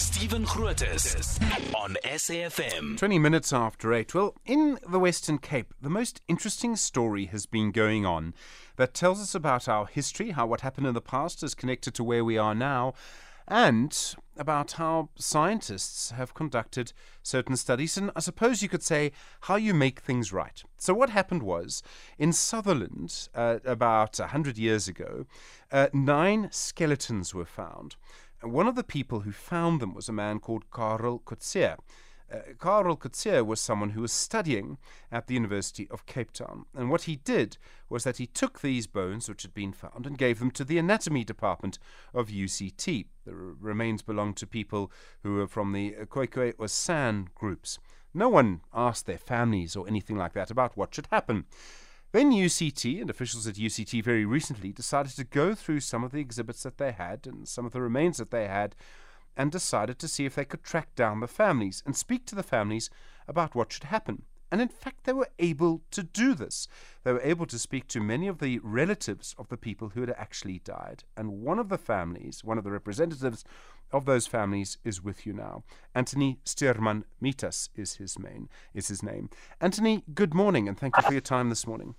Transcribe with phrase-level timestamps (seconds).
[0.00, 1.38] Stephen Grootes
[1.74, 2.96] on SAFM.
[2.96, 4.14] 20 minutes after 8.
[4.14, 8.32] Well, in the Western Cape, the most interesting story has been going on
[8.76, 12.02] that tells us about our history, how what happened in the past is connected to
[12.02, 12.94] where we are now,
[13.46, 19.12] and about how scientists have conducted certain studies, and I suppose you could say
[19.42, 20.62] how you make things right.
[20.78, 21.82] So, what happened was
[22.16, 25.26] in Sutherland, uh, about 100 years ago,
[25.70, 27.96] uh, nine skeletons were found.
[28.42, 31.76] One of the people who found them was a man called Karel Coetzee.
[32.32, 32.98] Uh, Karel
[33.44, 34.78] was someone who was studying
[35.10, 36.64] at the University of Cape Town.
[36.74, 37.58] And what he did
[37.88, 40.78] was that he took these bones which had been found and gave them to the
[40.78, 41.78] anatomy department
[42.14, 43.06] of UCT.
[43.26, 47.78] The remains belonged to people who were from the Khoikhoi or San groups.
[48.14, 51.46] No one asked their families or anything like that about what should happen.
[52.12, 56.20] Then UCT and officials at UCT very recently decided to go through some of the
[56.20, 58.74] exhibits that they had and some of the remains that they had
[59.36, 62.42] and decided to see if they could track down the families and speak to the
[62.42, 62.90] families
[63.28, 64.22] about what should happen.
[64.50, 66.66] And in fact, they were able to do this.
[67.04, 70.10] They were able to speak to many of the relatives of the people who had
[70.10, 71.04] actually died.
[71.16, 73.44] And one of the families, one of the representatives
[73.92, 75.62] of those families, is with you now.
[75.94, 79.30] Anthony Stuurman Mietas is his main is his name.
[79.60, 81.94] Anthony, good morning, and thank you for your time this morning.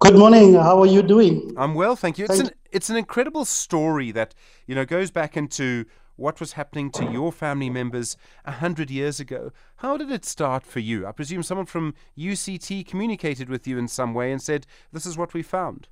[0.00, 0.54] Good morning.
[0.54, 1.52] How are you doing?
[1.56, 2.26] I'm well, thank you.
[2.26, 4.34] It's Thank- an it's an incredible story that
[4.66, 5.84] you know goes back into
[6.16, 9.52] what was happening to your family members a hundred years ago.
[9.76, 11.06] How did it start for you?
[11.06, 15.16] I presume someone from UCT communicated with you in some way and said, "This is
[15.16, 15.88] what we found."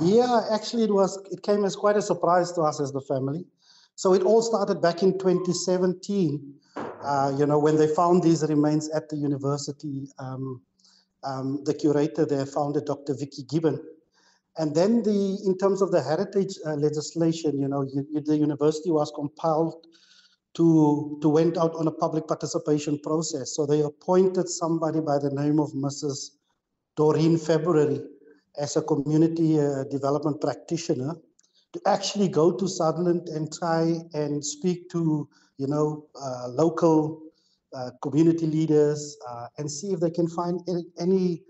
[0.00, 1.18] Yeah, actually, it was.
[1.30, 3.46] It came as quite a surprise to us as the family.
[3.94, 6.54] So it all started back in 2017.
[7.02, 10.60] Uh, you know, when they found these remains at the university, um,
[11.24, 13.14] um, the curator there found it, Dr.
[13.14, 13.80] Vicky Gibbon.
[14.58, 18.90] And then the, in terms of the heritage uh, legislation, you know, you, the university
[18.90, 19.86] was compelled
[20.54, 23.54] to to went out on a public participation process.
[23.54, 26.30] So they appointed somebody by the name of Mrs.
[26.96, 28.00] Doreen February
[28.58, 31.14] as a community uh, development practitioner
[31.74, 35.28] to actually go to Sutherland and try and speak to,
[35.58, 37.20] you know, uh, local
[37.76, 40.60] uh, community leaders uh, and see if they can find
[40.98, 41.42] any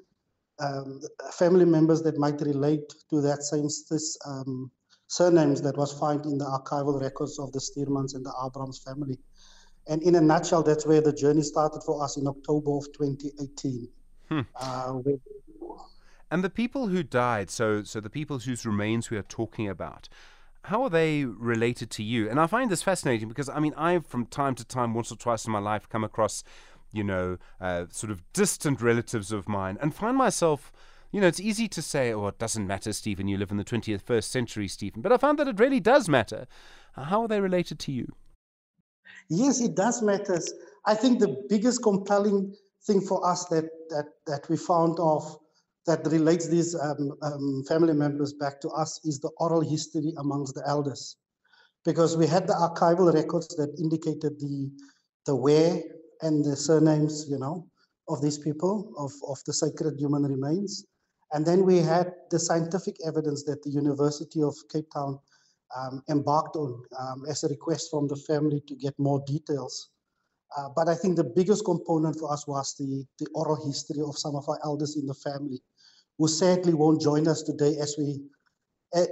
[0.58, 1.00] um,
[1.32, 4.70] family members that might relate to that same this, um,
[5.08, 9.18] surnames that was found in the archival records of the Stuurmans and the Abrams family.
[9.88, 13.88] And in a nutshell, that's where the journey started for us in October of 2018.
[14.28, 14.40] Hmm.
[14.56, 15.00] Uh,
[16.28, 20.08] And the people who died, so so the people whose remains we are talking about,
[20.62, 22.28] how are they related to you?
[22.28, 25.16] And I find this fascinating because I mean I've from time to time, once or
[25.16, 26.42] twice in my life, come across,
[26.92, 30.72] you know, uh, sort of distant relatives of mine, and find myself.
[31.12, 33.64] You know, it's easy to say, oh, it doesn't matter, Stephen, you live in the
[33.64, 35.00] 21st century, Stephen.
[35.00, 36.47] But I found that it really does matter.
[36.94, 38.12] How are they related to you?
[39.28, 40.41] Yes, it does matter.
[40.84, 42.54] I think the biggest compelling
[42.86, 45.38] thing for us that that that we found of
[45.86, 50.54] that relates these um, um, family members back to us is the oral history amongst
[50.54, 51.16] the elders,
[51.84, 54.70] because we had the archival records that indicated the
[55.26, 55.82] the where
[56.22, 57.66] and the surnames, you know,
[58.09, 60.87] of these people of of the sacred human remains,
[61.32, 65.19] and then we had the scientific evidence that the University of Cape Town
[65.77, 69.91] um, embarked on um, as a request from the family to get more details.
[70.56, 74.16] Uh, but I think the biggest component for us was the, the oral history of
[74.16, 75.60] some of our elders in the family,
[76.19, 78.22] who sadly won't join us today as we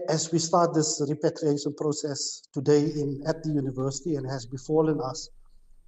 [0.09, 5.29] as we start this repatriation process today in at the university and has befallen us.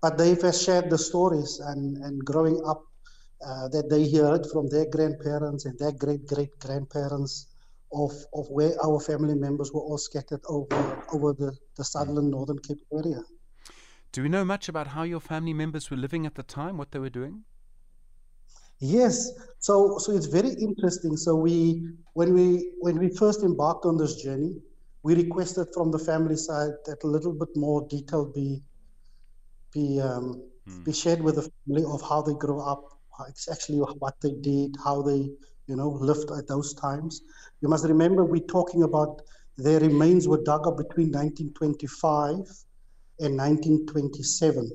[0.07, 2.81] But they've shared the stories and, and growing up
[3.45, 7.49] uh, that they heard from their grandparents and their great great grandparents
[7.93, 12.61] of, of where our family members were all scattered over over the, the Sutherland Northern
[12.61, 13.21] Cape area.
[14.13, 16.93] Do we know much about how your family members were living at the time, what
[16.93, 17.43] they were doing?
[18.79, 21.17] Yes, so so it's very interesting.
[21.17, 22.47] So we when we
[22.79, 24.55] when we first embarked on this journey,
[25.03, 28.63] we requested from the family side that a little bit more detail be
[29.73, 30.43] be um,
[30.85, 32.83] be shared with the family of how they grew up,
[33.17, 35.31] how it's actually what they did, how they
[35.67, 37.23] you know lived at those times.
[37.61, 39.23] You must remember we're talking about
[39.57, 42.35] their remains were dug up between 1925
[43.21, 44.71] and 1927.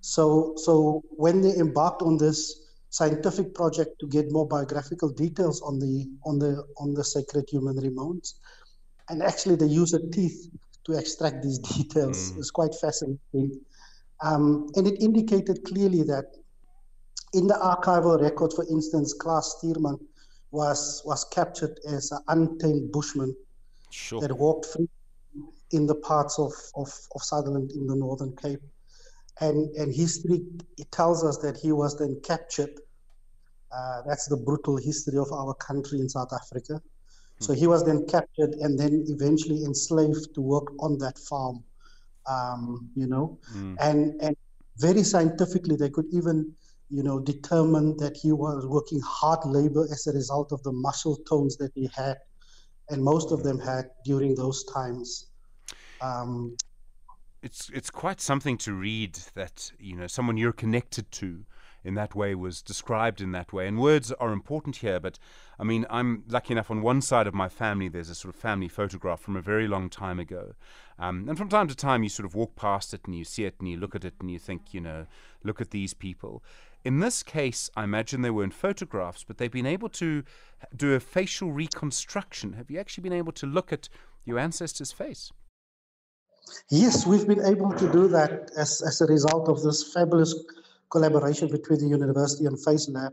[0.00, 2.60] So, so when they embarked on this
[2.90, 7.76] scientific project to get more biographical details on the on the on the sacred human
[7.76, 8.34] remains,
[9.08, 10.50] and actually they use the teeth
[10.84, 12.32] to extract these details.
[12.32, 12.38] Mm.
[12.38, 13.60] It's quite fascinating,
[14.22, 16.36] um, and it indicated clearly that
[17.34, 19.98] in the archival record, for instance, Klaas Stuurman
[20.50, 23.34] was was captured as an untamed bushman
[23.92, 24.22] Sure.
[24.22, 24.88] that walked free
[25.70, 28.62] in the parts of, of, of Sutherland in the Northern Cape.
[29.40, 30.42] And, and history
[30.78, 32.70] it tells us that he was then captured.
[33.74, 36.80] Uh, that's the brutal history of our country in South Africa.
[37.38, 41.64] So he was then captured and then eventually enslaved to work on that farm,
[42.28, 43.76] um, you know, mm.
[43.80, 44.36] and and
[44.78, 46.52] very scientifically they could even,
[46.90, 51.16] you know, determine that he was working hard labor as a result of the muscle
[51.28, 52.16] tones that he had,
[52.90, 55.26] and most of them had during those times.
[56.00, 56.56] Um,
[57.42, 61.44] it's it's quite something to read that you know someone you're connected to
[61.84, 63.66] in that way was described in that way.
[63.66, 65.18] And words are important here, but
[65.58, 68.40] I mean, I'm lucky enough on one side of my family, there's a sort of
[68.40, 70.54] family photograph from a very long time ago.
[70.98, 73.44] Um, and from time to time, you sort of walk past it and you see
[73.44, 75.06] it and you look at it and you think, you know,
[75.42, 76.42] look at these people.
[76.84, 80.24] In this case, I imagine they weren't photographs, but they've been able to
[80.76, 82.54] do a facial reconstruction.
[82.54, 83.88] Have you actually been able to look at
[84.24, 85.32] your ancestor's face?
[86.70, 90.34] Yes, we've been able to do that as, as a result of this fabulous
[90.92, 93.12] collaboration between the university and FaceLab.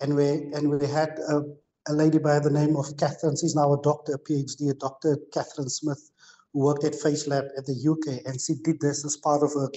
[0.00, 1.42] And we, and we had a,
[1.88, 5.18] a lady by the name of Catherine, she's now a doctor, a PhD, a doctor,
[5.32, 6.10] Catherine Smith,
[6.52, 8.26] who worked at FaceLab at the UK.
[8.26, 9.68] And she did this as part of her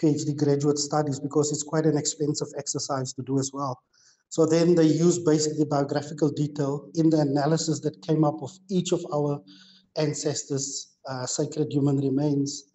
[0.00, 3.80] PhD graduate studies because it's quite an expensive exercise to do as well.
[4.28, 8.92] So then they used basically biographical detail in the analysis that came up of each
[8.92, 9.42] of our
[9.96, 12.69] ancestors' uh, sacred human remains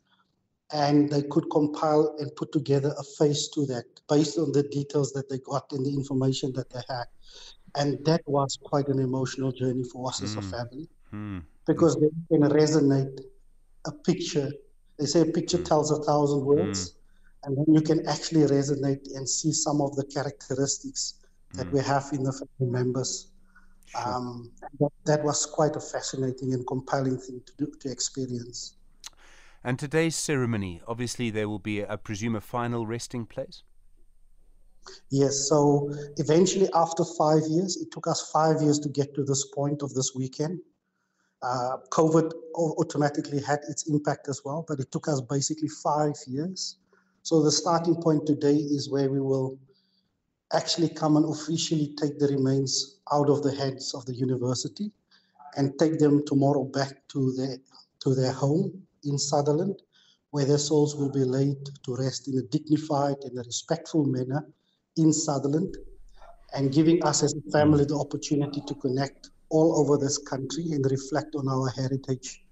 [0.76, 5.14] and they could compile and put together a face to that based on the details
[5.14, 7.06] that they got and the information that they had.
[7.76, 10.26] And that was quite an emotional journey for us mm.
[10.26, 10.52] as a hmm.
[10.52, 11.44] family mm.
[11.66, 13.22] because they can resonate
[13.86, 14.52] a picture.
[15.00, 15.66] They say a picture mm.
[15.66, 16.96] tells a thousand words, hmm.
[17.44, 21.16] and then you can actually resonate and see some of the characteristics
[21.54, 21.76] that hmm.
[21.76, 23.28] we have in the family members.
[23.88, 24.02] Sure.
[24.02, 28.76] Um, that, that was quite a fascinating and compelling thing to do to experience.
[29.66, 33.64] And today's ceremony, obviously, there will be, I presume, a final resting place?
[35.10, 39.48] Yes, so eventually, after five years, it took us five years to get to this
[39.56, 40.60] point of this weekend.
[41.42, 46.78] Uh, COVID automatically had its impact as well, but it took us basically five years.
[47.24, 49.58] So the starting point today is where we will
[50.54, 54.92] actually come and officially take the remains out of the hands of the university
[55.58, 57.58] and take them tomorrow back to their
[58.02, 59.82] to their home in Sutherland,
[60.32, 64.46] where their souls will be laid to rest in a dignified and a respectful manner
[64.98, 65.78] in Sutherland,
[66.54, 70.86] and giving us as a family the opportunity to connect all over this country and
[70.90, 72.44] reflect on our heritage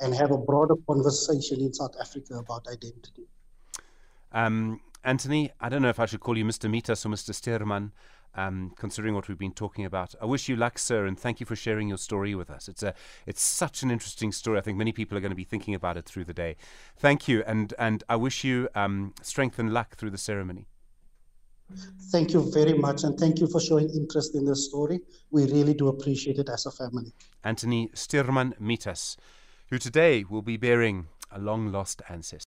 [0.00, 3.26] and have a broader conversation in South Africa about identity.
[4.32, 6.68] Um, Anthony, I don't know if I should call you Mr.
[6.68, 7.30] Mietas or Mr.
[7.32, 7.92] Stuurman
[8.34, 10.14] um, considering what we've been talking about.
[10.20, 12.68] I wish you luck, sir, and thank you for sharing your story with us.
[12.68, 12.94] It's a,
[13.26, 14.58] it's such an interesting story.
[14.58, 16.56] I think many people are going to be thinking about it through the day.
[16.96, 20.66] Thank you, and and I wish you um, strength and luck through the ceremony.
[22.12, 25.00] Thank you very much, and thank you for showing interest in this story.
[25.30, 27.12] We really do appreciate it as a family.
[27.42, 29.16] Anthony Stuurman Mietas,
[29.70, 32.44] who today will be bearing a long lost ancestor.